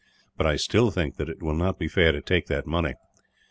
But 0.35 0.47
I 0.47 0.55
still 0.55 0.89
think 0.89 1.17
that 1.17 1.29
it 1.29 1.43
will 1.43 1.53
not 1.53 1.77
be 1.77 1.87
fair 1.87 2.11
to 2.11 2.21
take 2.21 2.47
that 2.47 2.65
money." 2.65 2.95